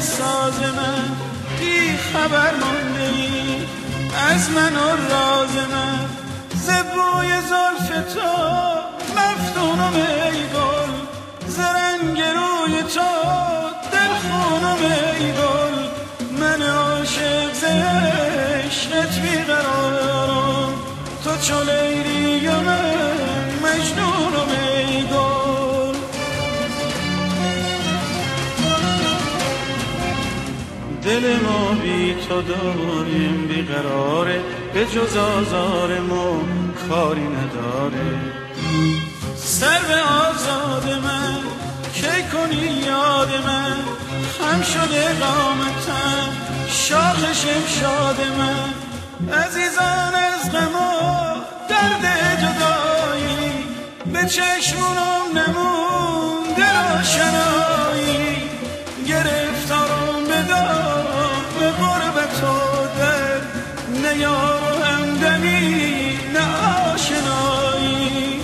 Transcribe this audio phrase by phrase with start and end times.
[0.00, 1.08] ساز من
[1.58, 3.66] بی خبر مانده ای
[4.30, 6.08] از من و راز من
[6.54, 8.30] زبوی زلف تو
[9.16, 10.92] مفتونم ای گل
[11.48, 13.10] زرنگ روی تو
[13.92, 15.76] دل خونم ای گل
[16.40, 20.74] من عاشق زشقت بیقرارم.
[21.24, 24.69] تو چو لیلی و من مجنونم ای
[31.20, 34.40] دل ما بی تو داریم بیقراره
[34.74, 36.42] به جز آزار ما
[36.88, 38.20] کاری نداره.
[39.36, 41.38] سر به آزاد من
[41.94, 43.76] کی کنی یاد من؟
[44.38, 46.28] خم شده قامتم
[46.68, 48.74] شاخ شمشاد من.
[49.38, 51.34] عزیزان از غما
[51.68, 52.04] درد
[52.40, 53.52] جدایی
[54.12, 57.69] به چشمونم نمونده روشنایی
[64.28, 66.44] همدمی نه
[66.92, 68.40] آشنایی.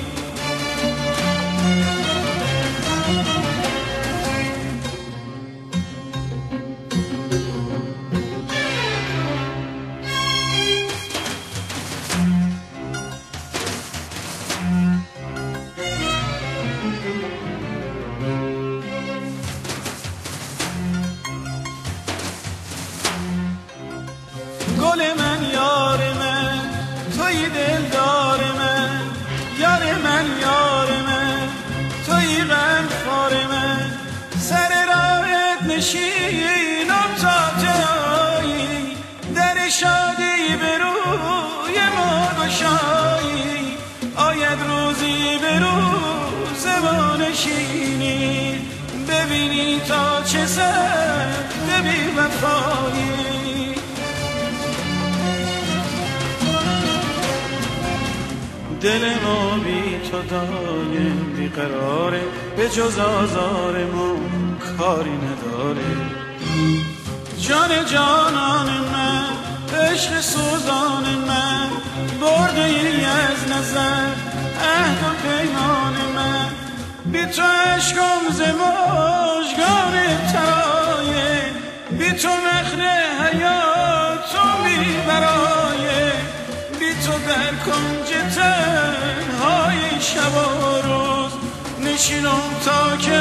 [24.81, 25.26] گل
[47.47, 48.59] ما نشینی
[49.09, 51.27] ببینی تا چه سر
[51.83, 53.75] بی وفایی.
[58.81, 62.23] دل ما بی تو دایم بیقراره
[62.57, 64.17] به جز آزار ما
[64.79, 65.97] کاری نداره.
[67.41, 69.27] جان جانان من
[69.79, 71.71] عشق سوزان من
[72.21, 74.37] برده ای از نظر
[75.07, 75.16] من
[77.17, 79.95] بی تو عشقم ز مژگان
[80.33, 81.41] ترایه
[81.99, 82.81] بی تو مخن
[83.23, 86.13] حیاتم بی برایه
[86.79, 91.33] بی تو در کنج تنهای شب و روز
[91.81, 93.21] نشینم تا که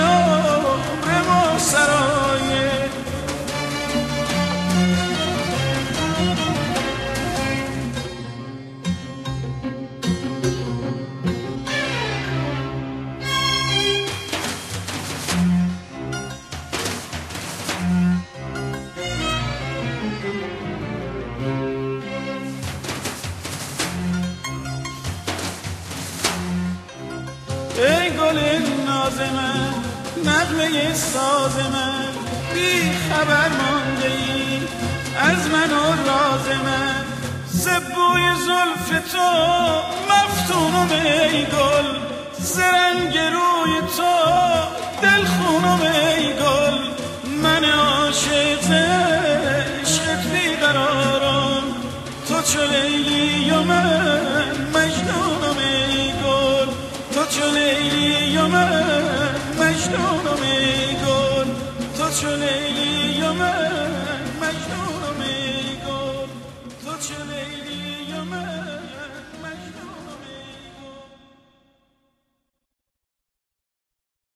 [28.38, 29.74] ای گل ناز من
[30.26, 32.06] نغمه ساز من.
[32.54, 34.60] بی خبر مانده ای
[35.18, 37.06] از من و راز من.
[37.48, 39.30] زبوی زلف تو
[40.10, 42.00] مفتونم ای گل
[42.40, 44.14] زرنگ روی تو
[45.02, 45.26] دل
[45.82, 46.85] ای گل.
[58.48, 61.50] من مجنونم ای گل
[61.98, 63.92] تو چو لیلی من
[64.42, 64.85] مجنونم